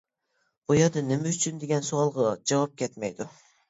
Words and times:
بۇ 0.71 0.77
يەردە 0.77 1.03
نېمە 1.11 1.33
ئۈچۈن 1.35 1.63
دېگەن 1.67 1.87
سوئالغا 1.93 2.35
جاۋاب 2.39 2.79
كەتمەيدۇ. 2.85 3.35